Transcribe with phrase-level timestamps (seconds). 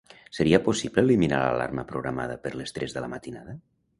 [0.35, 3.57] Seria possible eliminar l'alarma programada per les tres de la matinada?